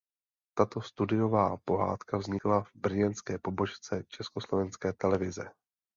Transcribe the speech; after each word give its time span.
Tato 0.57 0.81
studiová 0.81 1.57
pohádka 1.65 2.17
vznikla 2.17 2.61
v 2.63 2.69
brněnské 2.75 3.37
pobočce 3.39 4.03
Československé 4.07 4.93
televize. 4.93 5.51